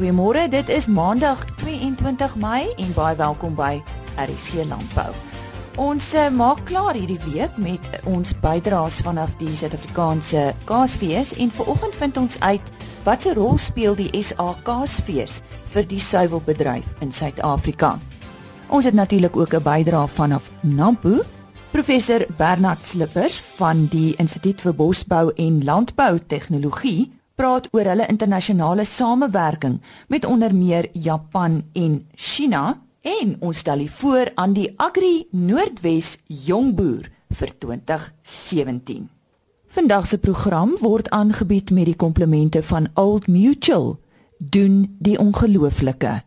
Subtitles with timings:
[0.00, 3.82] Goeiemôre, dit is Maandag 22 Mei en baie welkom by
[4.16, 5.10] RSC Landbou.
[5.76, 12.00] Ons uh, maak klaar hierdie week met ons bydraes vanaf die Suid-Afrikaanse Kaasfees en vanoggend
[12.00, 12.72] vind ons uit
[13.04, 15.42] watter rol speel die SA Kaasfees
[15.74, 17.98] vir die suiwelbedryf in Suid-Afrika.
[18.72, 21.20] Ons het natuurlik ook 'n bydrae vanaf Nampo.
[21.76, 28.84] Professor Bernard Slippers van die Instituut vir Bosbou en Landbou Tegnologie praat oor hulle internasionale
[28.84, 29.78] samewerking
[30.12, 36.18] met onder meer Japan en China en ons stel hier voor aan die Agri Noordwes
[36.26, 39.08] Jongboer vir 2017.
[39.72, 43.94] Vandag se program word aangebied met die komplemente van Old Mutual
[44.36, 46.18] doen die ongelooflike.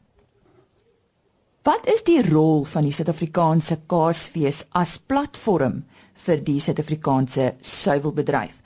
[1.63, 5.77] Wat is die rol van die Suid-Afrikaanse Kaasfees as platform
[6.25, 8.57] vir die Suid-Afrikaanse suiwelbedryf?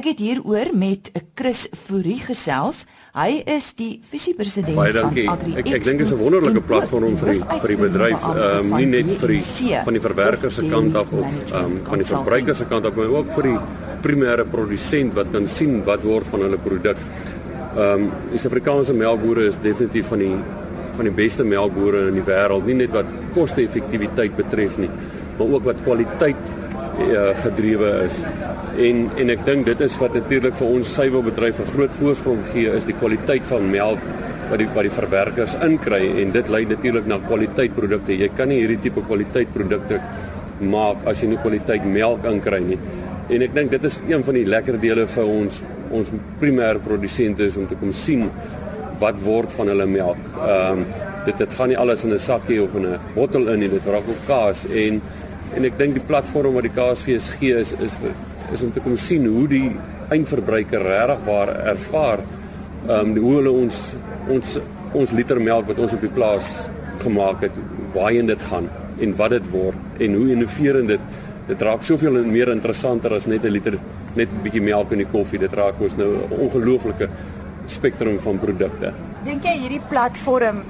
[0.00, 2.86] Ek het hieroor met Chris Fourie gesels.
[3.12, 5.26] Hy is die visiepresident van Agri.
[5.52, 8.76] Ek ek dink dit is 'n wonderlike platform vir die, vir die bedryf, ehm um,
[8.80, 9.44] nie net vir die
[9.84, 12.96] van die verwerker se kant af of ehm um, van die verbruiker se kant af,
[12.96, 13.58] maar ook vir die
[14.00, 16.96] primêre produsent wat kan sien wat word van hulle produk.
[16.96, 20.36] Ehm um, die Suid-Afrikaanse melkbore is definitief van die
[20.96, 24.90] van die beste melkbore in die wêreld, nie net wat koste-effektiwiteit betref nie,
[25.38, 26.52] maar ook wat kwaliteit
[27.06, 28.20] uh, gedrewe is.
[28.88, 32.72] En en ek dink dit is wat natuurlik vir ons suiwelbedryf 'n groot voorsprong gee
[32.76, 34.00] is die kwaliteit van melk
[34.50, 38.18] wat die wat die verwerkers inkry en dit lei natuurlik na kwaliteitprodukte.
[38.18, 40.00] Jy kan nie hierdie tipe kwaliteitprodukte
[40.60, 42.78] maak as jy nie kwaliteit melk inkry nie.
[43.28, 46.10] En ek dink dit is een van die lekker dele vir ons ons
[46.40, 48.24] primêre produsente is om te kom sien
[48.98, 50.22] wat word van hulle melk.
[50.40, 50.86] Ehm um,
[51.26, 53.86] dit dit gaan nie alles in 'n sakkie of in 'n bottel in nie, dit
[53.86, 55.02] raak ook kaas en
[55.54, 57.96] en ek dink die platform wat die kaasfees gee is is
[58.52, 59.76] is om te kom sien hoe die
[60.10, 62.18] eindverbruiker regtig waar ervaar
[62.88, 63.76] ehm um, hoe hulle ons
[64.28, 64.58] ons
[64.92, 66.66] ons liter melk wat ons op die plaas
[67.02, 67.52] gemaak het,
[67.94, 68.68] waarheen dit gaan
[69.00, 71.00] en wat dit word en hoe innoverend dit
[71.46, 73.78] dit raak soveel meer interessanter as net 'n liter
[74.16, 75.38] net 'n bietjie melk in die koffie.
[75.38, 77.08] Dit raak ons nou 'n ongelooflike
[77.70, 78.92] spektrum van produkte.
[79.24, 80.62] Dink jy hierdie platform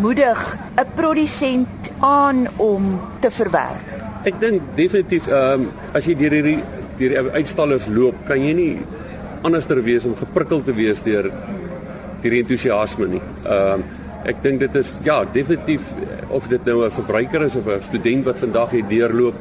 [0.00, 3.94] moedig 'n produsent aan om te verwerk?
[4.24, 6.62] Ek dink definitief ehm um, as jy deur hierdie
[6.98, 8.78] deur die uitstallers loop, kan jy nie
[9.42, 11.30] anderster wees om geprikkel te wees deur
[12.22, 13.22] die entoesiasme nie.
[13.44, 13.84] Ehm um,
[14.26, 15.84] ek dink dit is ja, definitief
[16.34, 19.34] of dit nou 'n verbruiker is of 'n student wat vandag hier deurloop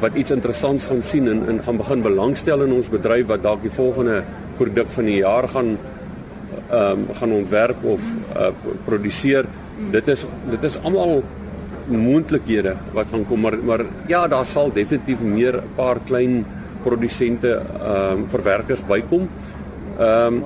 [0.00, 3.62] wat iets interessants gaan sien en en gaan begin belangstel in ons bedryf wat dalk
[3.62, 4.24] die volgende
[4.56, 5.78] produk van die jaar gaan
[6.76, 8.00] um, gaan ontwerp of
[8.36, 8.50] uh,
[8.84, 9.48] produseer.
[9.92, 11.22] Dit is dit is almal
[11.86, 16.44] moontlikhede wat gaan kom maar maar ja, daar sal definitief meer 'n paar klein
[16.82, 19.28] produsente ehm um, verwerkers bykom.
[19.98, 20.44] Ehm um,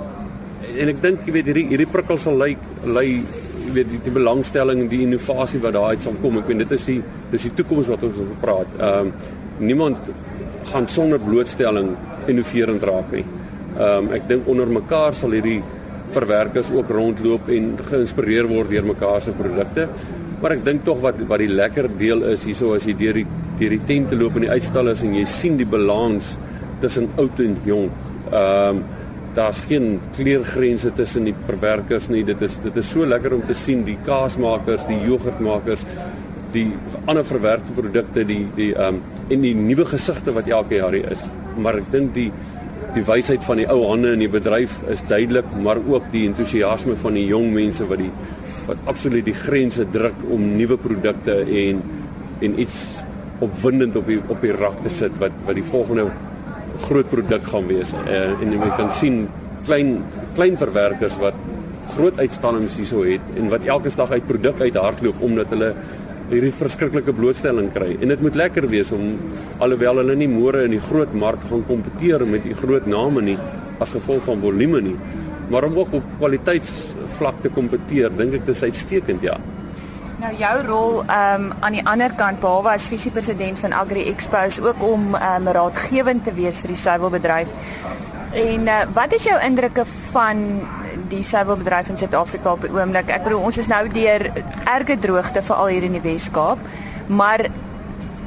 [0.78, 3.06] en ek dink jy weet hierdie hierdie prikkel sal lei lei
[3.66, 6.38] jy weet die, die belangstelling en die innovasie wat daar uit sal kom.
[6.38, 7.02] Ek weet dit is die
[7.32, 8.78] dis die toekoms wat ons oor praat.
[8.78, 9.12] Ehm um,
[9.58, 9.97] niemand
[10.72, 13.24] gaan sonder blootstelling innoverend raak nie.
[13.78, 15.62] Ehm um, ek dink onder mekaar sal hierdie
[16.15, 19.88] verwerkers ook rondloop en geïnspireer word deur mekaar se produkte.
[20.41, 23.26] Maar ek dink tog wat wat die lekker deel is hieso as jy deur die
[23.60, 26.37] deur die tente loop in die uitstallers en jy sien die balans
[26.81, 28.09] tussen oud en jonk.
[28.31, 28.88] Ehm um,
[29.31, 32.25] daar's geen kleurgrense tussen die verwerkers nie.
[32.27, 35.84] Dit is dit is so lekker om te sien die kaasmakers, die jogurtmakers,
[36.50, 36.66] die
[37.04, 41.12] ander verwerkte produkte, die die ehm um, en die nuwe gesigte wat elke jaar hier
[41.12, 41.28] is.
[41.60, 42.31] Maar ek dink die
[42.94, 46.96] die wysheid van die ou hande in die bedryf is duidelik, maar ook die entoesiasme
[47.00, 48.10] van die jong mense wat die
[48.66, 51.80] wat absoluut die grense druk om nuwe produkte en
[52.41, 52.80] en iets
[53.44, 56.08] opwindend op die op die rak te sit wat wat die volgende
[56.86, 57.92] groot produk gaan wees.
[58.06, 59.22] Uh, en jy kan sien
[59.66, 59.98] klein
[60.36, 61.36] klein verwerkers wat
[61.94, 65.72] groot uitstallings hierso het en wat elke dag uit produk uit hardloop omdat hulle
[66.30, 67.94] hierdie verskriklike blootstelling kry.
[68.00, 69.16] En dit moet lekker wees om
[69.62, 73.38] alhoewel hulle nie môre in die groot mark gaan kompeteer met die groot name nie
[73.80, 74.97] as gevolg van volume nie,
[75.50, 79.38] maar om ook op kwaliteitsvlak te kompeteer, dink ek dis uitstekend, ja.
[80.21, 84.60] Nou jou rol um, aan die ander kant behalwe as visiepresident van Agri Expo is
[84.60, 87.48] ook om um, raadgewend te wees vir die suiwelbedryf.
[88.36, 90.44] En uh, wat is jou indrukke van
[91.10, 93.10] die suiwelbedryf in Suid-Afrika op die oomblik.
[93.10, 94.27] Ek bedoel ons is nou deur
[94.65, 96.59] erge droogte veral hier in die Wes-Kaap,
[97.09, 97.47] maar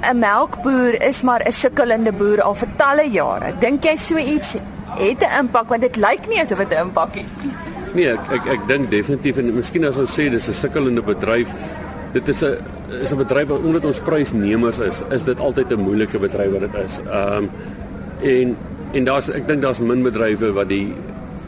[0.04, 3.54] 'n melkboer is maar 'n sukkelende boer al vir talle jare.
[3.60, 4.58] Dink jy so iets
[4.98, 7.54] het 'n impak want dit lyk nie asof dit 'n impak het nie.
[7.94, 11.54] Nee, ek ek, ek dink definitief en miskien as ons sê dis 'n sukkelende bedryf,
[12.14, 12.58] dit is 'n
[13.02, 16.62] is 'n bedryf wat omdat ons prysnemers is, is dit altyd 'n moeilike bedryf wat
[16.62, 17.00] dit is.
[17.00, 17.50] Ehm um,
[18.22, 18.58] en
[18.94, 20.94] en daar's ek dink daar's min bedrywe wat die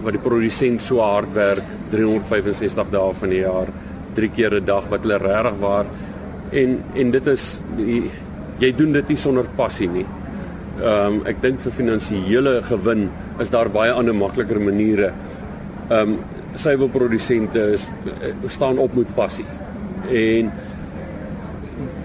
[0.06, 3.72] wat die produsent so hard werk 365 dae van die jaar,
[4.16, 5.86] drie keer 'n dag wat hulle regtig waar
[6.52, 8.04] en en dit is die,
[8.60, 10.06] jy doen dit nie sonder passie nie.
[10.76, 13.10] Ehm um, ek dink vir finansiële gewin
[13.40, 15.12] is daar baie ander makliker maniere.
[15.90, 16.18] Ehm um,
[16.56, 17.90] suiwelprodusente is
[18.22, 19.46] eh, staan op met passie.
[20.12, 20.52] En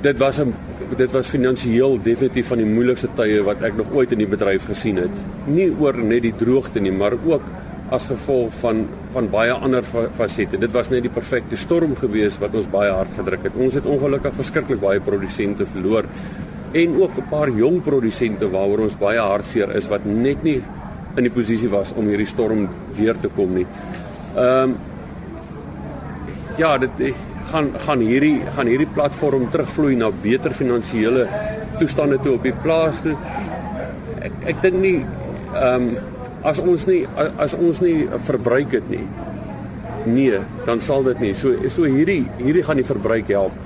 [0.03, 0.55] dit was 'n
[0.96, 4.67] dit was finansiëel definitief van die moeilikste tye wat ek nog ooit in die bedryf
[4.67, 5.14] gesien het.
[5.46, 7.43] Nie oor net die droogte nie, maar ook
[7.91, 9.83] as gevolg van van baie ander
[10.17, 10.59] fasette.
[10.59, 13.57] Dit was net die perfekte storm gewees wat ons baie hard gedruk het.
[13.59, 16.07] Ons het ongelukkig verskriklik baie produsente verloor
[16.73, 20.63] en ook 'n paar jong produsente waaroor ons baie hartseer is wat net nie
[21.17, 23.67] in die posisie was om hierdie storm deur te kom nie.
[24.37, 24.77] Ehm um,
[26.57, 27.15] ja, dit
[27.51, 31.27] gaan gaan hierdie gaan hierdie platform terugvloei na beter finansiële
[31.79, 33.17] toestande toe op die plaas toe.
[34.21, 34.99] Ek ek dink nie
[35.55, 35.97] ehm um,
[36.43, 37.05] as ons nie
[37.39, 39.05] as ons nie verbruik dit nie.
[40.09, 41.35] Nee, dan sal dit nie.
[41.37, 43.57] So so hierdie hierdie gaan die verbruik help.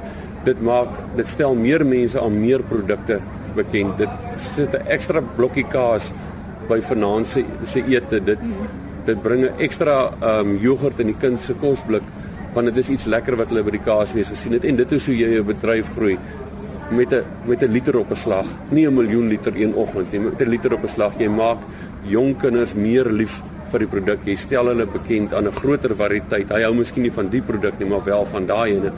[0.44, 3.20] Dit maak dit stel meer mense aan meer produkte
[3.54, 3.98] bekend.
[3.98, 6.12] Dit sit 'n ekstra blokkie kaas
[6.68, 8.20] by vanaand se se ete.
[8.20, 8.38] Dit
[9.06, 12.02] dit bring 'n ekstra ehm um, jogurt in die kind se kosblik
[12.54, 15.06] want dit is iets lekker wat hulle by die kaasfees gesien het en dit is
[15.06, 16.18] hoe jy 'n bedryf groei
[16.90, 20.20] met 'n met 'n liter op 'n slag, nie 'n miljoen liter een oggend nie,
[20.20, 21.12] met 'n liter op 'n slag.
[21.18, 21.58] Jy maak
[22.08, 23.40] jong kinders meer lief
[23.72, 24.26] vir die produk.
[24.26, 26.50] Jy stel hulle bekend aan 'n groter variëteit.
[26.50, 28.92] Hy hou miskien nie van die produk nie, maar wel van daai ene.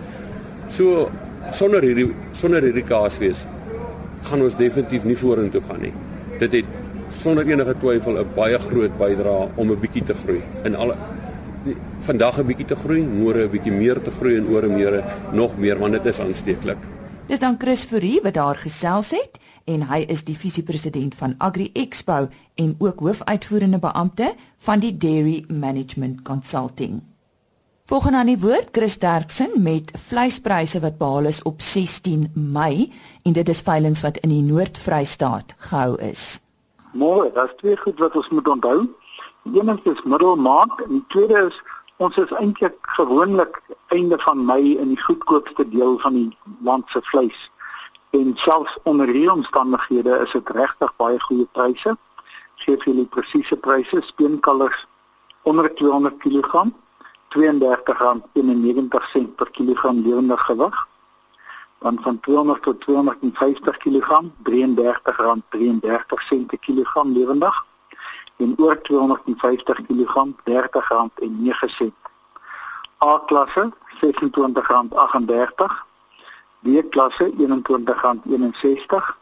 [0.68, 1.10] So
[1.52, 3.46] sonder hierdie sonder hierdie kaasfees
[4.22, 5.92] gaan ons definitief nie vorentoe gaan nie.
[6.40, 6.64] Dit het
[7.10, 10.42] sonder enige twyfel 'n baie groot bydrae om 'n bietjie te groei.
[10.64, 10.96] In alle
[12.00, 15.04] vandag 'n bietjie te groei, môre 'n bietjie meer te groei en oor en meer
[15.32, 16.95] nog meer want dit is aansteeklik.
[17.26, 21.72] Dis dan Chris Fourie wat daar gesels het en hy is die visiepresident van Agri
[21.74, 24.28] Expo en ook hoofuitvoerende beampte
[24.62, 27.00] van die Dairy Management Consulting.
[27.90, 32.92] Volgens aan die woord Chris Derksen met vleispryse wat behaal is op 16 Mei
[33.22, 36.40] en dit is veilinge wat in die Noord-Vrystaat gehou is.
[36.94, 38.86] Môre, daar's twee goed wat ons moet onthou.
[39.50, 41.58] Die een is middelmaand en die tweede is
[41.96, 47.00] ons is eintlik gewoonlik einde van Mei in die goedkoopste deel van die land se
[47.02, 47.50] vleis.
[48.10, 51.96] En selfs onder hierdie omstandighede is dit regtig baie goeie pryse.
[52.54, 54.86] Gee vir julle presiese pryse, speenkalvers
[55.42, 56.64] onder 200 kg
[57.36, 60.88] R32.91 per kilogram lewende gewig.
[61.78, 64.20] Dan van 200 tot 250 kg
[64.50, 67.64] R33.33 per kilogram lewendig
[68.36, 71.90] en oor 250 kg R30.09.
[73.04, 75.66] A klasse R26.38,
[76.60, 79.16] B klasse R21.61,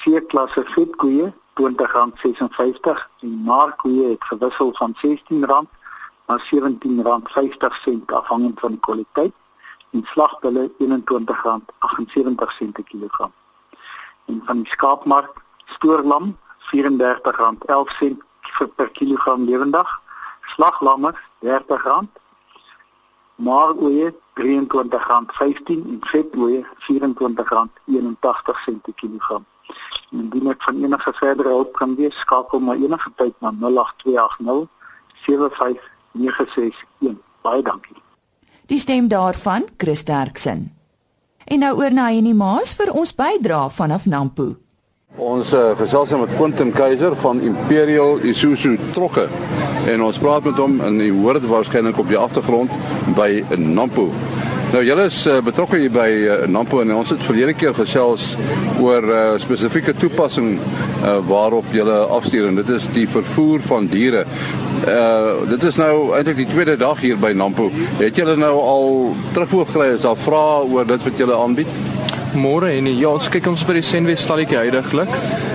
[0.00, 5.62] C klasse vetkoeie R20.56 en markkoeie het gewissel van R16 na
[6.26, 6.36] R17.50
[8.06, 9.34] afhangend van die kwaliteit.
[9.90, 10.74] En slagbulle R21.78
[12.72, 13.32] per kilogram.
[14.24, 16.36] En van die skaapmark stoorlam
[16.74, 18.25] R34.11
[18.58, 19.88] vir per kilogram lewendig.
[20.54, 22.06] Slaglammer R30.
[23.36, 29.44] Maaroeie R23.15 en vetoeie R24.81 per kilogram.
[30.14, 34.68] Indien ek van enige verdere hulp kan wees, skakel my enige tyd na 08280
[35.26, 37.16] 75961.
[37.42, 37.98] Baie dankie.
[38.66, 40.72] Die stem daarvan, Chris Derksen.
[41.46, 44.56] En nou oor na Henny Maas vir ons bydra vanaf Nampo.
[45.16, 49.22] Ons uh, gesels met Quentin Keiser van Imperial Isuzu Trokke
[49.88, 52.74] en ons praat met hom en hy hoor dit waarskynlik op die agtergrond
[53.16, 54.10] by Nampo.
[54.74, 58.34] Nou julle is uh, betrokke hier by uh, Nampo en ons het verlede keer gesels
[58.82, 64.26] oor uh, spesifieke toepassing uh, waarop julle afstuur en dit is die vervoer van diere.
[64.84, 67.70] Uh dit is nou eintlik die tweede dag hier by Nampo.
[68.02, 68.90] Het julle nou al
[69.32, 71.95] terugvoer is al vra oor dit wat julle aanbied?
[72.36, 75.12] Môre en ja, ons kyk ons by die Senwes stalletjie heidaglik,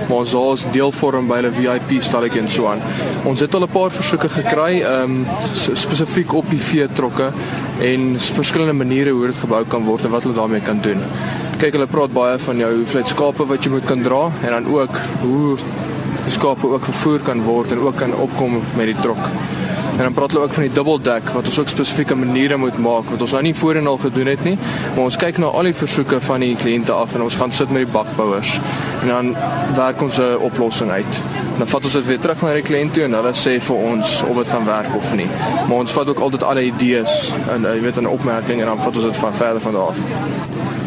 [0.08, 2.82] maar ons al is deel vorm by hulle VIP stalletjie en so aan.
[3.28, 7.30] Ons het al 'n paar versoeke gekry, ehm um, spesifiek op die vee trokke
[7.80, 11.00] en verskillende maniere hoe dit gebou kan word en wat hulle daarmee kan doen.
[11.58, 14.66] Kyk, hulle praat baie van jou hoeveelheid skape wat jy moet kan dra en dan
[14.66, 15.56] ook hoe
[16.24, 19.22] die skape ook vervoer kan word en ook kan opkom met die trok.
[19.92, 22.78] En dan praat hulle ook van die double deck wat ons ook spesifieke maniere moet
[22.78, 24.56] maak wat ons nou nie voorheen al gedoen het nie.
[24.94, 27.70] Maar ons kyk na al die versoeke van die kliënte af en ons gaan sit
[27.70, 28.54] met die bakbouers
[29.02, 29.34] en dan
[29.76, 31.20] werk ons 'n oplossing uit.
[31.58, 34.22] Dan vat ons dit weer terug na die kliënt toe en hulle sê vir ons
[34.22, 35.28] of dit gaan werk of nie.
[35.68, 38.96] Maar ons vat ook altyd alle idees en jy weet 'n opmerking en dan vat
[38.96, 39.98] ons dit van verder van daar af.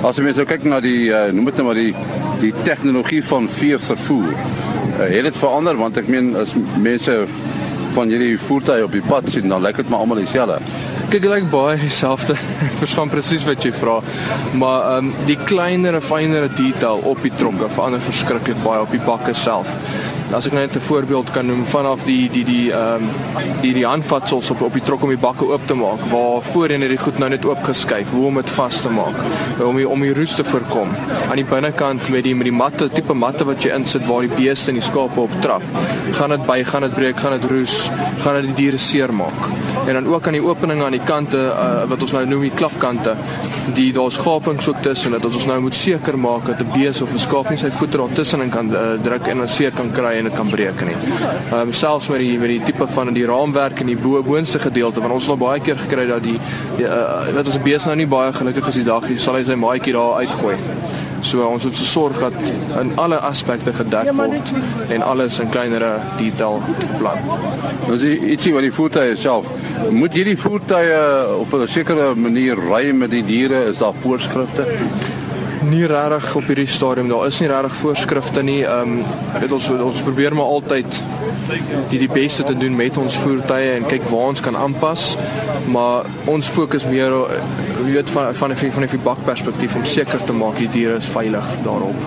[0.04, 1.96] As jy mens nou kyk na die uh, noem dit nou maar die
[2.40, 4.34] die tegnologie van vee vervoer.
[5.00, 7.28] Uh, het dit verander want ek meen as mense
[7.96, 10.60] van hierdie voertuie op die pad sien, dan lyk dit maar almal dieselfde.
[11.06, 12.36] Kyk, dit lyk baie dieselfde.
[12.68, 14.00] Ek verstaan presies wat jy vra.
[14.60, 19.04] Maar ehm um, die kleinere, fynere detail op die trokke verander verskriklik baie op die
[19.06, 19.72] bakke self
[20.36, 23.10] as ek net 'n voorbeeld kan noem vanaf die die die ehm um,
[23.62, 26.82] die die handvatsels op op die trok om die bakke oop te maak waar voorheen
[26.82, 29.15] het die goed nou net oopgeskuif hoe om dit vas te maak
[29.63, 30.89] om die, om die roes te voorkom.
[31.30, 34.36] Aan die binnekant met die met die matte tipe matte wat jy insit waar die
[34.36, 35.63] beeste en die skape op trap
[36.12, 37.89] gaan dit by gaan dit breek gaan dit roes
[38.24, 39.50] gaan dit die diere seermaak.
[39.88, 42.56] En dan ook aan die openinge aan die kante uh, wat ons nou noem die
[42.56, 43.15] klapkante
[43.74, 47.13] die daar's gapings ook tussen dit ons nou moet seker maak dat 'n bees of
[47.13, 50.13] 'n skaap nie sy voete daar tussenin kan uh, druk en dan seer kan kry
[50.18, 50.96] en dit kan breek nie.
[50.96, 54.60] Ehm um, selfs met die met die tipe van die raamwerk en die bo boonste
[54.60, 56.38] gedeelte want ons het al baie keer gekry dat die,
[56.77, 59.36] die uh, weet as 'n bees nou nie baie gelukkig is die dag nie, sal
[59.39, 60.55] hy sy maatjie daar uitgooi.
[61.25, 62.34] So ons moet sorg dat
[62.82, 64.51] in alle aspekte gedek word
[64.94, 66.62] en alles in kleinere detail
[67.00, 67.17] plan.
[67.88, 69.50] Nou sien ietsie wat die voertuie self
[69.89, 71.00] moet hierdie voertuie
[71.39, 74.67] op 'n sekere manier ry met die diere is daar voorskrifte?
[75.70, 78.62] Nie regtig op hierdie stadium daar is nie regtig voorskrifte nie.
[78.64, 81.00] Ehm um, weet ons ons probeer maar altyd
[81.90, 85.16] die die beste te doen met ons voertuie en kyk waar ons kan aanpas.
[85.72, 87.16] Maar ons fokus meer
[87.86, 91.06] jy weet van van 'n van 'n bakperspektief om seker te maak die diere is
[91.06, 92.00] veilig daarop.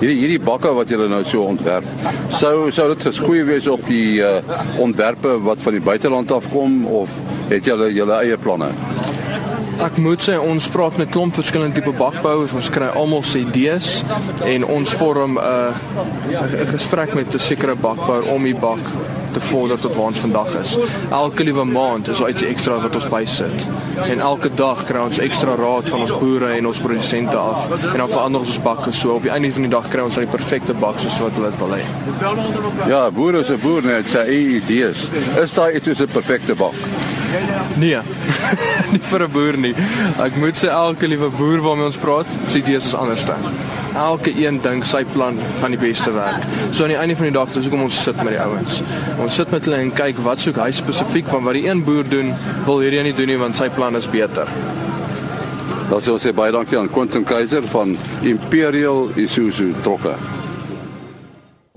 [0.00, 1.84] Hierdie hierdie bakke wat julle nou so ontwerp,
[2.28, 4.40] sou sou dit geskoei wees op die uh,
[4.78, 7.08] ontwerpe wat van die buiteland afkom of
[7.48, 8.70] het julle julle eie planne?
[9.80, 12.52] Ek moet sê ons praat met klomp verskillende tipe bakbouers.
[12.56, 14.02] Ons kry almal se idees
[14.44, 18.84] en ons vorm 'n uh, 'n gesprek met 'n sekere bakbouer om die bak
[19.32, 20.76] te vorder tot waar ons vandag is.
[21.10, 23.66] Elke liewe maand is iets ekstra wat ons bysit.
[24.04, 27.98] En elke dag kry ons ekstra raad van ons boere en ons produsente af en
[27.98, 30.26] dan verander ons ons bakke so op die einde van die dag kry ons die
[30.26, 31.82] perfekte bak soos wat hulle dit wil hê.
[32.88, 34.26] Ja, boere se boere net sy
[34.58, 35.08] idees.
[35.42, 36.74] Is daar iets soos 'n perfekte bak?
[37.76, 37.98] Nee.
[38.92, 39.74] nie vir 'n boer nie.
[40.18, 43.44] Ek moet sê elke liewe boer waarmee ons praat, sy idees is anders dan.
[43.94, 46.42] Elke een dink sy plan gaan die beste werk.
[46.70, 48.82] So aan die einde van die dag, dis hoekom ons sit met die ouens.
[49.18, 52.04] Ons sit met hulle en kyk wat soek hy spesifiek van wat die een boer
[52.08, 52.34] doen,
[52.66, 54.50] wil hierdie nie doen nie want sy plan is beter.
[55.90, 60.39] Dan sê ons baie dankie aan Quentin Keiser van Imperial Isuzu Trokke.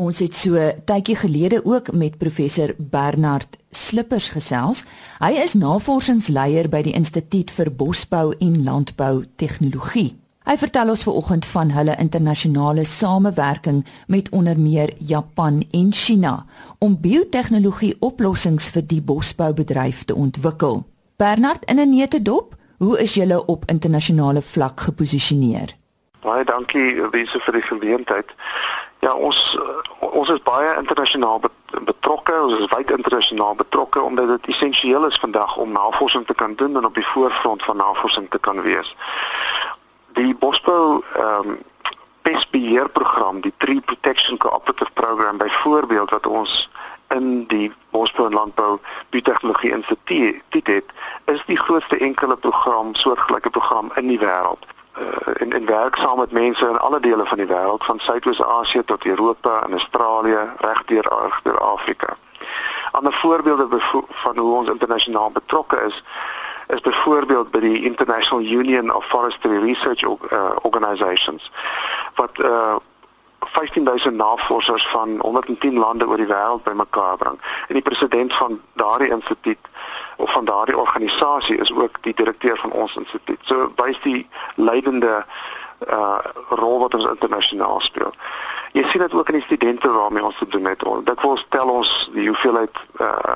[0.04, 4.82] Ons het so tydjie gelede ook met professor Bernard Slippers gesels.
[5.22, 10.10] Hy is navorsingsleier by die Instituut vir Bosbou en Landbou Tegnologie.
[10.44, 16.34] Hy vertel ons vanoggend van hulle internasionale samewerking met onder meer Japan en China
[16.84, 20.84] om biotehnologie oplossings vir die bosboubedryf te ontwikkel.
[21.16, 25.78] Bernard in 'n neutedop, hoe is julle op internasionale vlak geposisioneer?
[26.24, 28.28] Baie dankie Lise vir die geleentheid.
[29.04, 29.38] Ja, ons
[30.00, 31.42] ons is baie internasionaal
[31.90, 36.56] betrokke, ons is wyd internasionaal betrokke omdat dit essensieel is vandag om navorsing te kan
[36.56, 38.96] doen en op die voorfront van navorsing te kan wees.
[40.20, 41.62] Die Bosbou ehm um,
[42.24, 46.70] pestbeheerprogram, die Tree Protection Cooperative Program byvoorbeeld wat ons
[47.08, 48.78] in die Bosbou en Landbou
[49.10, 50.96] Biotehnologie Instituut het,
[51.26, 56.18] is die grootste enkele program, soortgelyke program in die wêreld uh, en en werk saam
[56.18, 60.84] met mense in alle dele van die wêreld van Suidoos-Asië tot Europa en Australië reg
[60.86, 62.18] deur deur Afrika.
[62.92, 63.68] Ander voorbeelde
[64.10, 66.04] van hoe ons internasionaal betrokke is
[66.68, 70.18] is byvoorbeeld by die International Union of Forestry Research uh,
[70.62, 71.52] Organizations
[72.16, 72.76] wat uh,
[73.40, 77.40] 15000 navorsers van 110 lande oor die wêreld bymekaar bring.
[77.68, 79.60] En die president van daardie instituut
[80.30, 83.40] van daardie organisasie is ook die direkteur van ons instituut.
[83.42, 85.26] So wys die leidende
[85.88, 86.18] uh
[86.50, 88.14] rol wat ons internasionaal speel.
[88.72, 90.86] Jy sien dit ook in die studente waarmee ons te doen het.
[91.04, 93.36] Dit wil stel ons die hoeveelheid uh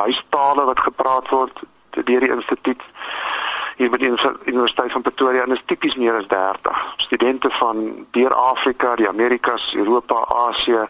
[0.00, 2.82] huistale wat gepraat word deur die instituut
[3.80, 8.34] hier by die Universiteit van Pretoria en is tipies meer as 30 studente van deur
[8.34, 10.84] Afrika, die Amerikas, Europa, Asië,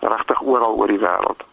[0.00, 1.44] regtig oral oor die wêreld.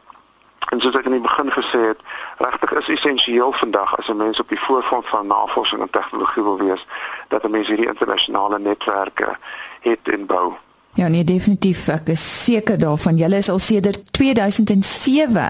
[0.72, 2.00] En soos ek in die begin gesê het,
[2.38, 6.58] regtig is essensieel vandag as 'n mens op die voorfront van navorsing en tegnologie wil
[6.58, 6.86] wees,
[7.28, 9.38] dat 'n mens hierdie internasionale netwerke
[9.82, 10.54] het en bou.
[10.94, 11.88] Ja, nee, definitief.
[11.88, 13.18] Ek is seker daarvan.
[13.18, 15.50] Julle is al sedert 2007 uh,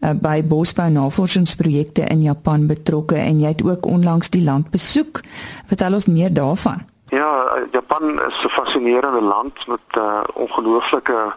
[0.00, 5.20] eh, by Bosbou Navorsingsprojekte in Japan betrokke en jy het ook onlangs die land besoek.
[5.66, 6.86] Vertel ons meer daarvan.
[7.08, 7.28] Ja,
[7.72, 11.34] Japan is 'n fascinerende land met 'n uh, ongelooflike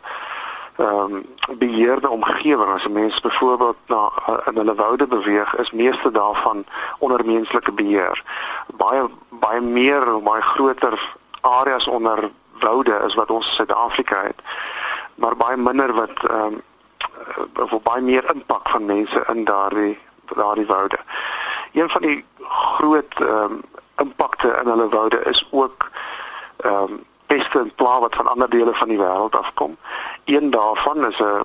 [0.81, 1.25] ehm um,
[1.57, 2.69] beheerde omgewing.
[2.73, 4.11] As 'n mens byvoorbeeld na
[4.45, 6.65] in hulle woude beweeg is meeste daarvan
[6.99, 8.23] onder menslike beheer.
[8.67, 14.41] Baie baie meer baie groter areas onder woude is wat ons in Suid-Afrika het.
[15.15, 16.61] Maar baie minder wat ehm um,
[17.57, 19.99] uh, baie meer impak van mense in daardie
[20.35, 20.99] daardie woude.
[21.73, 23.61] Een van die groot ehm um,
[23.97, 25.89] impakte in hulle woude is ook
[26.57, 29.77] ehm um, peste en pla wat van ander dele van die wêreld afkom.
[30.25, 31.43] Een daarvan is 'n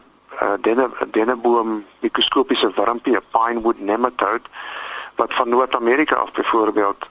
[0.61, 4.49] denne denneboom mikroskopiese wurmpie, 'n pinewood nematode
[5.15, 7.07] wat van Noord-Amerika af byvoorbeeld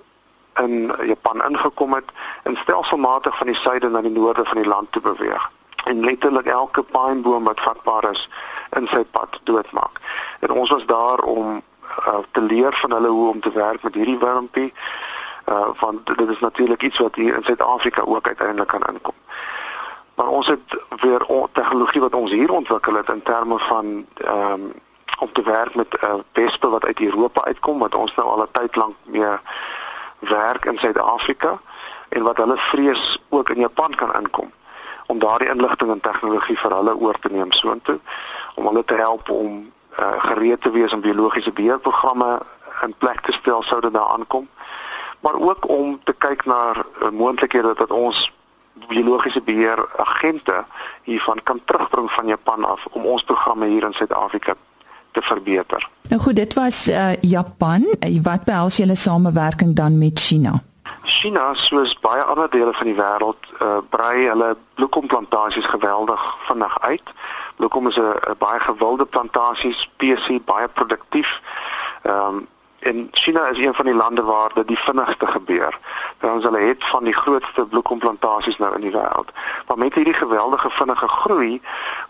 [0.55, 2.09] in Japan ingekom het
[2.43, 5.51] en stelselmatig van die suide na die noorde van die land toe beweeg
[5.83, 8.29] en letterlik elke pynboom wat vatbaar is
[8.71, 9.99] in sy pad doodmaak.
[10.39, 11.61] En ons was daar om
[12.07, 14.73] uh, te leer van hulle hoe om te werk met hierdie wurmpie
[15.49, 19.13] uh want dit is natuurlik iets wat hier in Suid-Afrika ook uiteindelik kan inkom.
[20.15, 24.73] Maar ons het weer tegnologie wat ons hier ontwikkel het in terme van ehm um,
[25.19, 28.41] om te werk met 'n uh, wespe wat uit Europa uitkom wat ons nou al
[28.41, 29.37] 'n tyd lank mee
[30.19, 31.59] werk in Suid-Afrika
[32.09, 34.51] en wat hulle vrees ook in Japan kan inkom
[35.05, 37.99] om daardie inligting en tegnologie vir hulle oor te neem soontoe
[38.55, 42.39] om hulle te help om uh, gereed te wees om biologiese beheerprogramme
[42.81, 44.49] in plek te stel sou dit daar aankom
[45.25, 48.31] maar ook om te kyk na uh, moontlikhede dat ons
[48.87, 50.65] biologiese beheer agente
[51.03, 54.53] hiervan kan terugbring van Japan af om ons programme hier in Suid-Afrika
[55.11, 55.89] te verbeter.
[56.09, 57.87] Nou goed, dit was uh, Japan.
[58.21, 60.59] Wat behels julle samewerking dan met China?
[61.03, 67.13] China, soos baie ander dele van die wêreld, uh, brei hulle bloekomplantasies geweldig vinnig uit.
[67.55, 71.41] Bloekom is 'n baie gewilde plantasie spesies, baie produktief.
[72.03, 72.47] Ehm um,
[72.85, 75.79] en China is een van die lande waar dit die vinnigste gebeur.
[76.21, 79.29] Ons hulle het van die grootste bloekomplantasies nou in die wêreld.
[79.67, 81.61] Maar met hierdie geweldige vinnige groei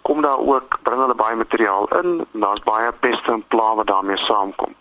[0.02, 4.18] kom daar ook bring hulle baie materiaal in, daar's baie peste en pla wat daarmee
[4.18, 4.76] saamkom.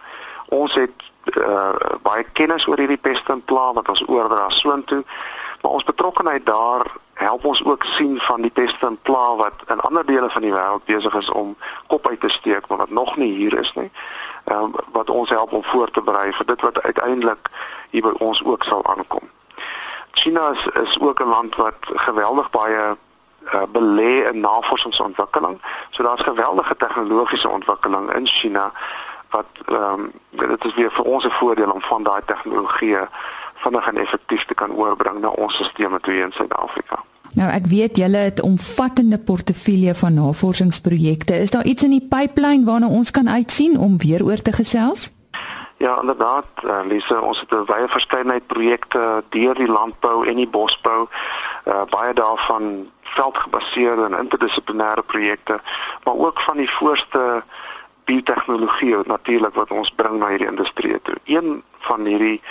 [0.49, 1.07] Ons het
[1.39, 1.71] uh,
[2.03, 5.05] baie kennis oor hierdie peste en pla wat ons oordra soontoe,
[5.63, 6.91] maar ons betrokkeheid daar
[7.25, 10.53] help ons ook sien van die peste en pla wat in ander dele van die
[10.53, 13.91] wêreld besig is om kop uit te steek, maar wat nog nie hier is nie
[14.45, 17.49] ehm um, wat ons help om voor te berei vir dit wat uiteindelik
[17.91, 19.31] hier by ons ook sal aankom.
[20.13, 22.97] China is, is ook 'n land wat geweldig baie
[23.53, 25.61] uh, belê in navorsingsontwikkeling.
[25.91, 28.73] So daar's geweldige tegnologiese ontwikkeling in China
[29.31, 32.97] wat ehm um, dit is weer vir ons 'n voordeel om van daai tegnologie
[33.55, 37.03] vinnig en effektief te kan oorbring na ons stelsels toe in Suid-Afrika.
[37.35, 41.39] Nou ek weet julle het 'n omvattende portefeulje van navorsingsprojekte.
[41.39, 45.13] Is daar iets in die pipeline waarna ons kan uitsien om weer oor te gesels?
[45.77, 50.49] Ja, inderdaad, uh, Lisa, ons het 'n baie verskeidenheid projekte deur die landbou en die
[50.49, 51.09] bosbou.
[51.65, 55.61] Uh, baie daarvan veldgebaseerde en interdissiplinêre projekte,
[56.05, 57.45] maar ook van die voorste
[58.05, 61.17] biotehnologie natuurlik wat ons bring na hierdie industrie toe.
[61.25, 62.43] Een van hierdie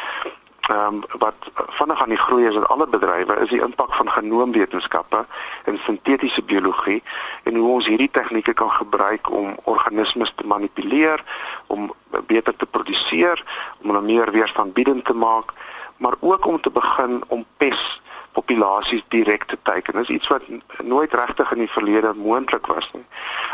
[0.70, 4.10] ehm um, wat vinnig aan die groei is in alle bedrywe is die impak van
[4.10, 5.26] genoomwetenskappe
[5.64, 7.04] en sintetiese biologie
[7.44, 11.24] en hoe ons hierdie tegnieke kan gebruik om organismes te manipuleer,
[11.68, 11.92] om
[12.26, 13.44] beter te produseer,
[13.82, 15.52] om hulle meer weerstandbiedend te maak,
[15.98, 19.94] maar ook om te begin om pes populasies direk te teiken.
[19.94, 20.42] Dit is iets wat
[20.84, 23.06] nooit regtig in die verlede moontlik was nie.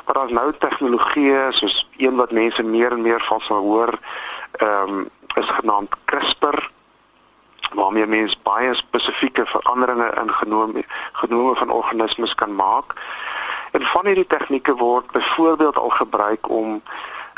[0.06, 3.98] Maar daar's nou tegnologieë soos een wat mense meer en meer van sal hoor,
[4.52, 6.70] ehm um, is genaamd CRISPR
[7.74, 12.94] waarmee mens baie spesifieke veranderinge in genome genome van organismes kan maak.
[13.72, 16.82] En van hierdie tegnieke word byvoorbeeld al gebruik om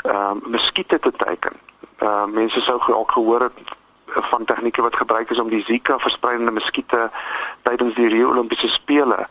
[0.02, 1.52] ehm uh, muskiete te teiken.
[1.98, 3.52] Ehm uh, mense sou ook gehoor het
[4.14, 7.10] van tegnieke wat gebruik is om die Zika verspreidende muskiete
[7.62, 9.26] tydens die Rio Olimpiese spele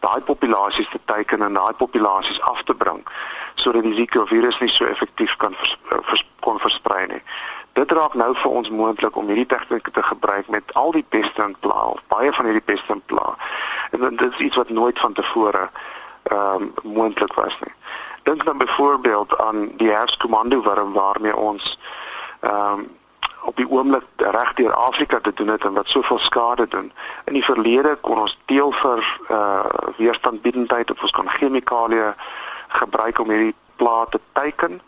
[0.00, 3.02] daai populasies te teiken en daai populasies af te bring
[3.54, 7.22] sodat die Zika virus nie so effektief kan vers, vers, kon versprei nie
[7.76, 11.42] dit raak nou vir ons moontlik om hierdie tegnieke te gebruik met al die peste
[11.42, 13.34] en pla of baie van hierdie peste en pla.
[13.90, 15.68] En dit is iets wat nooit van tevore
[16.26, 17.74] ehm um, moontlik was nie.
[18.22, 21.78] Dink dan byvoorbeeld aan die herfskomando warm waarmee ons
[22.40, 22.88] ehm um,
[23.46, 26.92] op die oomblik reg deur Afrika te doen het en wat soveel skade doen.
[27.24, 29.64] In die verlede kon ons deel vir eh uh,
[29.96, 32.14] weerstandbiedendheid of ons kon chemikalieë
[32.68, 34.80] gebruik om hierdie pla te teiken.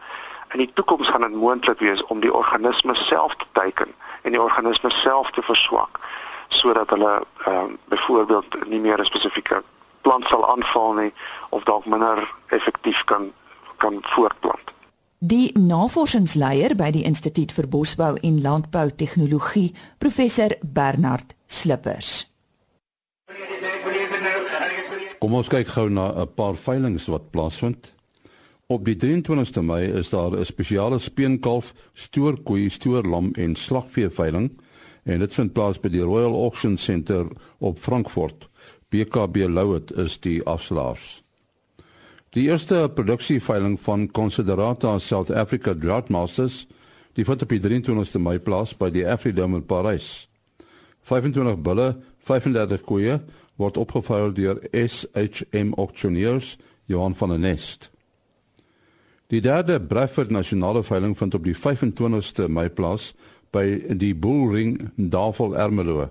[0.53, 3.89] In die toekoms gaan dit moontlik wees om die organisme self te teiken
[4.23, 6.01] en die organisme self te verswak
[6.49, 9.63] sodat hulle ehm uh, byvoorbeeld nie meer 'n spesifieke
[10.01, 11.13] plant sal aanval nie
[11.49, 13.33] of dalk minder effektief kan
[13.77, 14.73] kan voortplant.
[15.19, 22.31] Die navorsingsleier by die Instituut vir Bosbou en Landbou Tegnologie, professor Bernard Slippers.
[25.19, 27.98] Kom ons kyk gou na 'n paar veilinge wat plaasvind.
[28.69, 34.61] Op die 23ste Mei is daar 'n spesiale speenkalf, stoorkoei, stoorlam en slagvee veiling
[35.03, 38.49] en dit vind plaas by die Royal Auction Centre op Frankfurt.
[38.89, 41.23] BKB Louet is die afslaers.
[42.31, 46.67] Die eerste produksieveiling van Considerata South Africa Drought Masters,
[47.13, 50.29] die vind op die 23ste Mei plaas by die Afridome in Parys.
[51.01, 53.21] 25 bulle, 35 koeie
[53.57, 57.97] word opgeveil deur SHM Auctioneers Johan van der Nest.
[59.29, 63.11] Die derde Bradford Nasionale veiling vind op die 25ste Mei plaas
[63.53, 66.07] by die Bullring Davol Ermelo.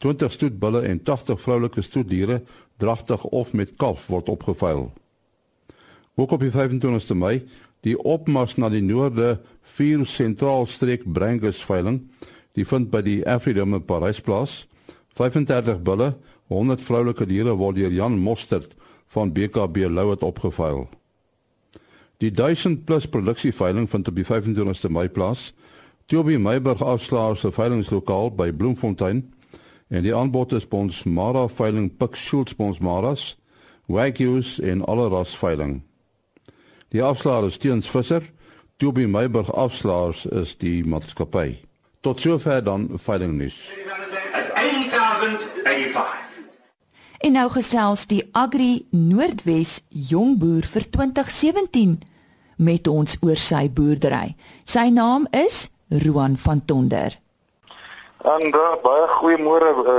[0.00, 2.38] 20 stoetbulle en 80 vroulike stoetdiere
[2.80, 4.86] dragtig of met kalf word opgeveil.
[6.16, 7.42] Ook op die 25ste Mei
[7.84, 9.42] die opmars na die noorde
[9.76, 12.06] vier sentraal streek Brangus veiling.
[12.56, 14.62] Die vind by die Afridome Parys plaas.
[15.20, 16.14] 35 bulle,
[16.48, 18.72] 100 vroulike diere word deur Jan Mostert
[19.12, 20.88] van BKB Louet opgeveil.
[22.18, 25.52] Die 1000 plus produksie veiling vind op die 25ste Mei plaas.
[26.06, 29.20] Toby Meyburg afslaer se veilingslokaal by Bloemfontein
[29.88, 33.36] en die aanbod is ons Mara veiling Pik Schultz ons Maras,
[33.86, 35.82] Wagyus en Alleras veiling.
[36.90, 38.24] Die afslaer is Teens Visser,
[38.76, 41.60] Toby Meyburg afslaers is die maatskappy.
[42.00, 43.62] Tot sover dan veiling nuus.
[47.18, 51.96] En nou gesels die Agri Noordwes Jongboer vir 2017
[52.62, 54.36] met ons oor sy boerdery.
[54.62, 55.64] Sy naam is
[56.04, 57.16] Roan van Tonder.
[58.22, 59.98] En uh, baie goeiemôre uh,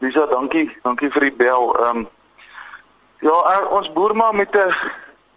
[0.00, 1.68] Lisa, dankie, dankie vir die bel.
[1.84, 2.08] Ehm um,
[3.20, 4.82] ja, uh, ons boer maar met 'n uh,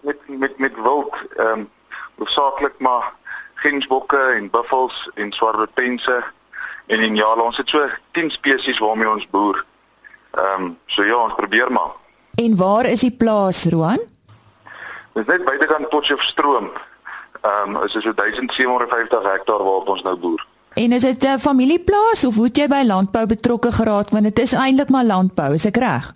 [0.08, 1.70] met met met wild ehm um,
[2.16, 3.14] hoofsaaklik maar
[3.54, 6.24] gensbokke en buffels en swartbetense
[6.88, 9.66] en in jare ons het so 10 spesies waarmee ons boer.
[10.32, 11.92] Ehm um, so ja, ons probeer maar.
[12.36, 14.00] En waar is die plaas, Roan?
[15.14, 16.70] Dit is net buitekant Potchefstroom.
[17.42, 20.46] Ehm um, is so 1750 hektaar waar ons nou boer.
[20.74, 24.40] En is dit 'n familieplaas of hoe het jy by landbou betrokke geraak want dit
[24.40, 26.14] is eintlik maar landbou, is ek reg?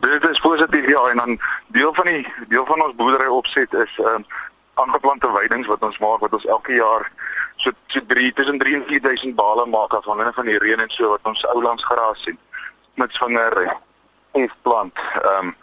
[0.00, 3.98] Dit is positief ja en dan deel van die deel van ons boerdery opset is
[3.98, 4.24] ehm um,
[4.74, 7.10] aangeplante weidings wat ons maak wat ons elke jaar
[7.56, 10.90] so so 3 tussen 3 en 4000 bale maak af van van die reën en
[10.90, 12.38] so wat ons oulands geraas sien
[12.98, 13.76] met swanger
[14.32, 15.56] en plant ehm um,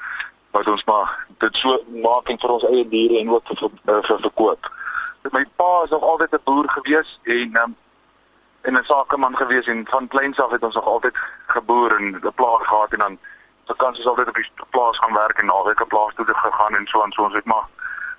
[0.52, 4.04] wat ons maar dit so maak en vir ons eie diere en ook vir vir,
[4.08, 4.70] vir verkoop.
[5.32, 7.76] My pa is nog altyd 'n boer gewees en ehm um,
[8.62, 11.18] en 'n sakeman gewees en van kleins af het ons nog altyd
[11.48, 13.18] geboer en 'n plaas gehad en dan
[13.66, 17.12] vakansies altyd op die plaas gaan werk en naweke plaas toe gegaan en so aan
[17.12, 17.68] so ons het maar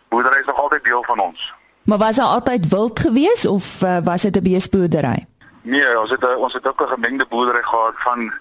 [0.08, 1.54] boerdery is nog altyd deel van ons.
[1.82, 5.26] Maar was daar altyd wild gewees of uh, was dit 'n beesboerdery?
[5.62, 8.32] Nee, ons het a, ons het ook 'n gemengde boerdery gehad van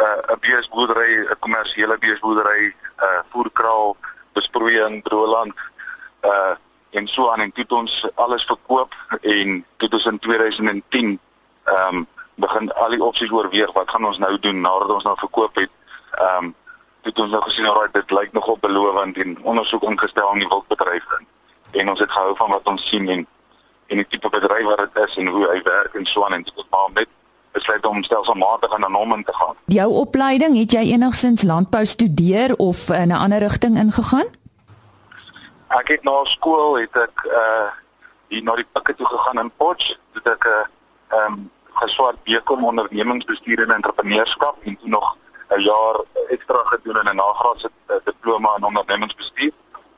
[0.00, 3.96] uh, 'n beesboerdery, 'n kommersiële beesboerdery, uh, voerkraal,
[4.32, 5.54] besproeiing, droëland,
[6.24, 6.54] uh
[6.94, 11.18] en so aan en toe ons alles verkoop en toe ons in 2010
[11.64, 15.14] ehm um, begin al die opsies oorweeg wat gaan ons nou doen nadat ons nou
[15.18, 15.70] verkoop het.
[16.10, 16.54] Ehm um,
[17.02, 21.04] het ons nou gesien dat dit lyk nogal belovend en ondersoek ingestel in die wildbedryf
[21.18, 21.26] in.
[21.80, 23.26] En ons het gehou van wat ons sien en
[23.86, 26.42] en die tipe bedryf wat dit is en hoe hy werk en so aan en
[26.42, 27.08] dit maar met
[27.54, 29.56] besluit om stelselmatig aan hom in te gaan.
[29.70, 34.28] Jou opleiding, het jy enigsins landbou studeer of in 'n ander rigting ingegaan?
[35.68, 37.70] Ek het na skool het ek uh
[38.28, 40.64] hier na die pikke toe gegaan in Potch, het ek 'n uh,
[41.18, 45.16] ehm um, geswaar BCom ondernemingsbestuur en entrepreneurskap en toe nog
[45.48, 45.96] 'n jaar
[46.28, 49.52] ekstra gedoen in 'n nagraadse uh, diploma in ondernemingsbestuur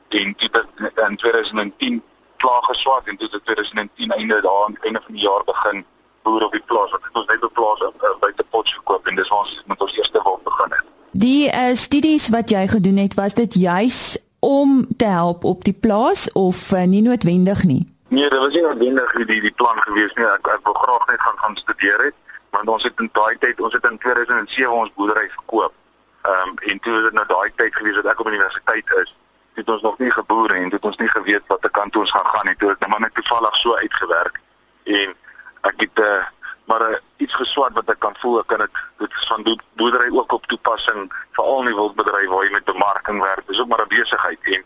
[0.09, 2.03] en toe dit in 2010
[2.37, 5.85] klaar geswaar en toe dit 2010 einde daar einde van die jaar begin
[6.27, 9.19] boer op die plaas wat ons net op plaas uh, by die pot gekoop en
[9.19, 10.87] dis ons met ons eerste wil begin het.
[11.11, 13.99] Die uh, studies wat jy gedoen het, was dit juis
[14.45, 17.83] om te help op die plaas of uh, nie noodwendig nie?
[18.07, 20.27] Nee, dit was nie noodwendig die die plan gewees nie.
[20.35, 22.23] Ek ek wou graag net gaan gaan studeer het
[22.55, 25.73] want ons het in daai tyd ons het in 2007 ons boerdery verkoop.
[26.21, 29.15] Ehm um, en toe is dit nou daai tyd gewees dat ek op universiteit is.
[29.59, 32.29] Het ons nog nie geboer en het ons nie geweet wat te kant ons gaan
[32.33, 32.55] gaan nie.
[32.55, 34.39] Toe het net maar net toevallig so uitgewerk
[34.83, 35.15] en
[35.61, 36.25] ek het uh,
[36.67, 39.45] maar uh, iets geswat wat ek kan voel ek kan dit dit is van
[39.79, 43.47] boerdery ook op toepassing veral in die wildbedryf waar jy met bemarking werk.
[43.47, 44.63] Dis ook maar 'n besigheid en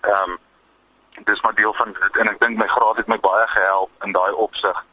[0.00, 0.38] ehm um,
[1.24, 4.12] dis maar deel van dit en ek dink my graad het my baie gehelp in
[4.12, 4.84] daai opsig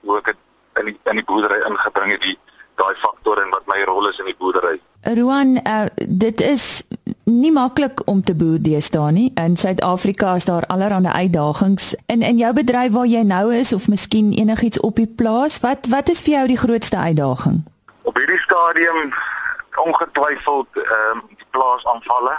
[0.00, 0.36] hoe ek dit
[0.80, 2.38] in die, in die boerdery ingebring het die
[2.74, 4.80] daai faktor en wat my rol is in die boerdery.
[5.00, 6.84] Ruan, uh, dit is
[7.24, 9.30] nie maklik om te boer deesdae nie.
[9.40, 11.94] In Suid-Afrika is daar allerlei uitdagings.
[12.06, 15.86] In in jou bedryf waar jy nou is of miskien enigiets op die plaas, wat
[15.86, 17.64] wat is vir jou die grootste uitdaging?
[18.02, 19.12] Op hierdie stadium
[19.84, 22.36] ongetwyfeld ehm um, die plaasaanvalle.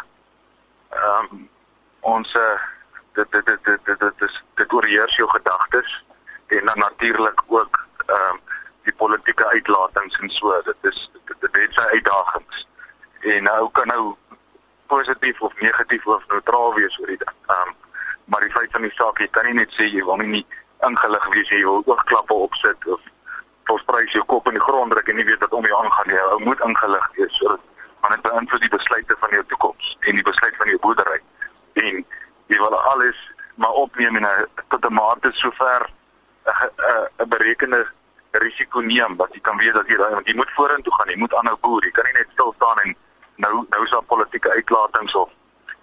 [0.90, 1.50] Ehm um,
[2.00, 2.42] ons uh,
[3.14, 6.04] dit dit dit dit dit dit is dit oorheers jou gedagtes
[6.48, 8.40] en dan natuurlik ook ehm um,
[8.84, 12.68] die politieke uitlatings en so dit is dit, dit het sy uitdagings
[13.20, 14.16] en nou kan nou
[14.88, 17.36] positief of negatief of neutraal wees oor die ding.
[17.48, 17.76] Ehm um,
[18.26, 20.46] maar die feit van die saak, jy kan nie net sê jy wil nie, nie
[20.88, 23.02] ingelig wees jy wil oogklappe opsit of
[23.70, 26.18] volsprys jou kop in die grond druk en nie weet wat om jou aangaan nie.
[26.18, 27.62] Jy moet ingelig wees sodat
[28.02, 31.20] want dit beïnvloed die besluite van jou toekoms en die besluit van jou boerdery.
[31.86, 32.02] En
[32.54, 33.22] jy wil alles
[33.62, 34.28] maar opneem en
[34.68, 35.90] tot 'n mate sover
[36.46, 37.86] 'n berekende
[38.32, 41.58] risiko neem wat jy kan weet dat jy jy moet vorentoe gaan, jy moet aanhou
[41.62, 41.84] boer.
[41.86, 42.96] Jy kan nie net stil staan en
[43.36, 45.30] nou nou is daar politieke uitlatings of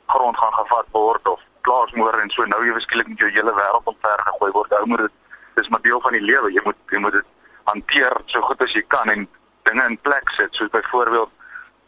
[0.06, 3.90] grond gaan gevat word of plaasmoor en so nou jy beskiklik met jou hele wêreld
[3.92, 4.74] omver gegooi word.
[4.78, 5.12] Ou moet dit
[5.54, 6.52] dis maar deel van die lewe.
[6.52, 7.28] Jy moet jy moet dit
[7.70, 9.28] hanteer so goed as jy kan en
[9.68, 10.54] dinge in plek sit.
[10.54, 11.30] Soos byvoorbeeld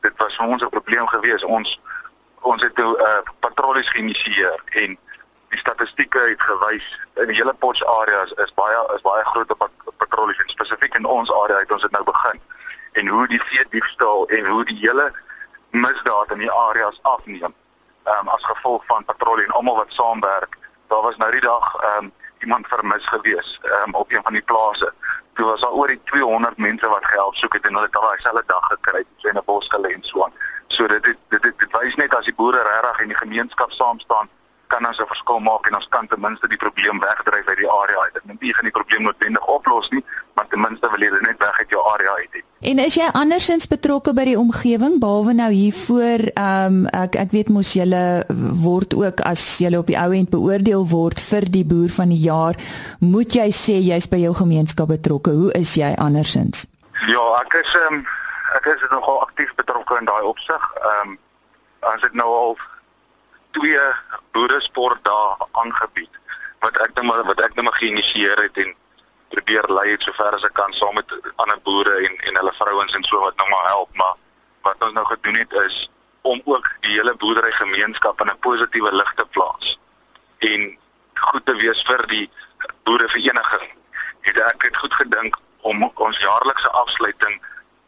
[0.06, 1.44] dit was vir ons 'n probleem gewees.
[1.44, 1.80] Ons
[2.40, 4.98] ons het 'n uh, patrollies geïnisieer en
[5.48, 9.50] die statistieke het gewys in die hele Potch area is, is baie is baie groot
[9.52, 12.40] op patrollies en spesifiek in ons area het ons dit nou begin.
[12.92, 15.12] En hoe die vee diefstal en hoe die hele
[15.74, 17.54] misdaad in die areas afneem.
[18.04, 20.58] Ehm um, as gevolg van patrollie en almal wat saamwerk.
[20.88, 24.32] Daar was nou die dag ehm um, iemand vermis gewees ehm um, op een van
[24.32, 24.92] die plase
[25.34, 28.18] toe was daar oor die 200 mense wat gehelp soek het en hulle het daai
[28.18, 30.32] selfde dag gekry so in 'n bos gelê en so aan.
[30.66, 33.70] So dit dit dit, dit, dit wys net as die boere regtig en die gemeenskap
[33.72, 34.28] saam staan
[34.66, 37.70] kan ons 'n verskil maak en ons kan ten minste die probleem wegdryf uit die
[37.70, 38.04] area.
[38.06, 41.20] Ek dink nie gaan die probleem noodwendig oplos nie, maar ten minste wil jy dit
[41.20, 42.42] net weg uit jou area uit hê.
[42.64, 47.34] En is jy andersins betrokke by die omgewing behalwe nou hiervoor ehm um, ek ek
[47.36, 48.24] weet mos julle
[48.62, 52.22] word ook as julle op die ou end beoordeel word vir die boer van die
[52.24, 52.56] jaar,
[53.04, 55.34] moet jy sê jy's by jou gemeenskap betrokke.
[55.36, 56.64] Hoe is jy andersins?
[57.10, 58.06] Ja, ek is ehm um,
[58.56, 60.70] ek is nogal aktief betrokke in daai opsig.
[60.80, 61.18] Ehm um,
[61.92, 62.56] as dit nou al
[63.58, 63.84] twee
[64.32, 66.16] boere sport daar aangebied
[66.64, 68.72] wat ek dink maar wat ek net maar geïnisieer het en
[69.34, 72.94] probeer lei het sover as ek kan saam met ander boere en en hulle vrouens
[72.94, 74.16] en so wat nou maar help maar
[74.68, 75.90] wat ons nou gedoen het is
[76.24, 79.78] om ook die hele boerdery gemeenskap in 'n positiewe lig te plaas
[80.38, 80.78] en
[81.14, 82.30] goed te wees vir die
[82.84, 83.66] boerevereniging.
[84.20, 87.34] Het ek het goed gedink om ons jaarlikse afsluiting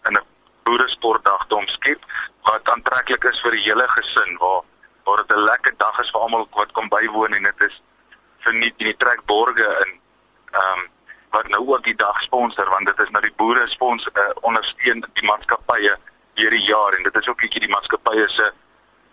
[0.08, 0.24] in 'n
[0.64, 2.04] boeresportdag te omskep
[2.42, 4.62] wat aantreklik is vir die hele gesin waar
[5.04, 7.82] waar dit 'n lekker dag is vir almal wat kom bywoon en dit is
[8.38, 10.00] verniet in die trek borge in
[10.52, 10.88] ehm um,
[11.30, 15.04] wat nou ook die dag sponsor want dit is nou die boere sponsor uh, ondersteun
[15.12, 15.96] die maatskappye
[16.34, 18.52] hierdie jaar en dit is ook bietjie die maatskappye se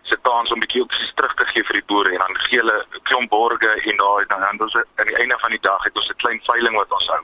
[0.04, 2.60] se kans om bietjie ook iets terug te gee vir die boere en dan gee
[2.60, 5.96] hulle klomp borge en daai dan dan ons aan die einde van die dag het
[5.96, 7.22] ons 'n klein veiling wat ons hou.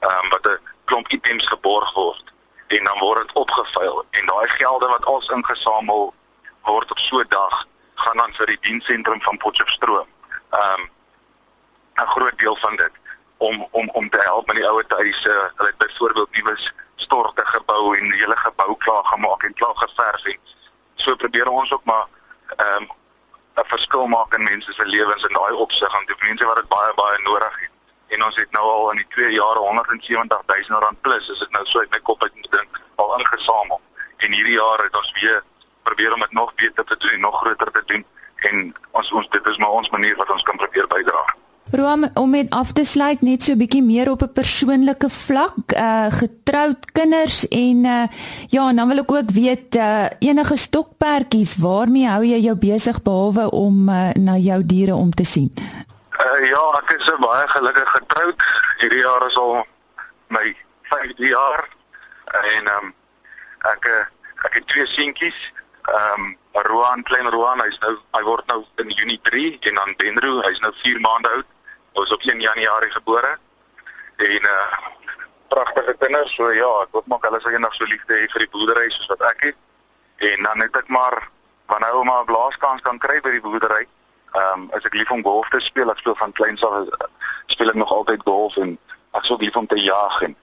[0.00, 2.32] Ehm um, wat 'n klomp items geborg word
[2.66, 6.14] en dan word dit opgeveil en daai gelde wat ons ingesamel
[6.62, 10.08] word op so 'n dag gaan dan vir die diensentrum van Potchefstroom.
[10.50, 10.90] Ehm um,
[12.02, 12.92] 'n groot deel van dit
[13.48, 15.34] om om om te help met die ouer huise.
[15.56, 16.56] Hulle het byvoorbeeld nuwe
[16.96, 20.40] storte gebou en die hele gebou klaar gemaak en klaar geverf en
[20.94, 22.06] so probeer ons ook maar
[22.56, 22.90] ehm um,
[23.60, 26.68] 'n verskil maak in mense se lewens in daai opsig want die mense wat dit
[26.68, 27.70] baie baie nodig het.
[28.14, 31.50] En ons het nou al in die 2 jare 170 000 rand plus, as ek
[31.50, 33.80] nou so uit my kop uit dink, al ingesamel.
[34.16, 35.42] En hierdie jaar het ons weer
[35.82, 38.06] probeer om dit nog beter te doen, nog groter te doen
[38.48, 41.24] en ons ons dit is maar ons manier wat ons kan probeer bydra.
[41.72, 45.56] Room om met af te sluit net so 'n bietjie meer op 'n persoonlike vlak,
[45.76, 48.06] uh getroud kinders en uh
[48.48, 53.50] ja, dan wil ek ook weet uh enige stokperdjies, waarmee hou jy jou besig behalwe
[53.50, 55.50] om uh, na jou diere om te sien?
[56.12, 58.42] Uh ja, ek is so baie gelukkig getroud.
[58.78, 59.64] Hierdie jaar is al
[60.28, 60.56] my
[60.92, 61.68] 5de jaar
[62.44, 62.94] en um
[63.72, 64.10] ek
[64.44, 65.52] ek het twee seentjies
[65.88, 69.94] ehm um, Roan klein Roan hy's nou hy word nou in Junie 3 en dan
[69.96, 71.48] Benro hy's nou 4 maande oud.
[71.92, 73.38] Is op 1 Januarie gebore.
[74.16, 74.66] En uh
[75.48, 76.34] pragtige kinders.
[76.34, 79.10] So ja, ek hoop maar hulle sal eendag so liefde hê vir die boerdery soos
[79.12, 79.58] wat ek het.
[80.30, 81.18] En dan net ek maar
[81.72, 83.84] wanneer ou maar 'n blaaskans kan kry by die boerdery.
[84.32, 86.88] Ehm um, as ek lief om golf te speel, ek speel van kleins af
[87.46, 88.78] speel ek nog altyd golf en
[89.12, 90.36] ek sou lief om te jag en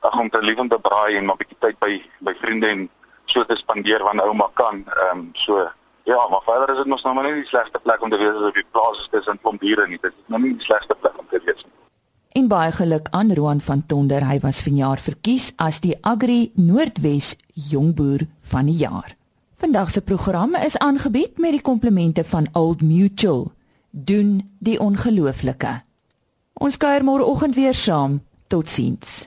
[0.00, 2.68] ag om te lief om te braai en maar 'n bietjie tyd by by vriende
[2.68, 2.90] en
[3.24, 4.84] so te spandeer wanneer ouma kan.
[4.86, 5.70] Ehm um, so
[6.06, 8.34] ja, maar verder is dit mos nou maar nie die slegste plek om te wees
[8.34, 9.98] as op die plaas is tussen klomp diere nie.
[10.02, 11.74] Dit is nou nie die slegste plek om te wees nie.
[12.36, 17.34] In baie geluk aan Roan van Tonder, hy was vanjaar verkies as die Agri Noordwes
[17.70, 19.14] Jongboer van die jaar.
[19.56, 23.48] Vandag se program is aangebied met die komplimente van Old Mutual.
[23.90, 25.80] Doen die ongelooflike.
[26.60, 28.20] Ons kuier môreoggend weer saam.
[28.52, 29.26] Totsiens.